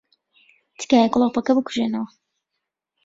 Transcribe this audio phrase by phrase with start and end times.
[0.77, 2.07] تکایە گڵۆپەکە بکوژێنەوە.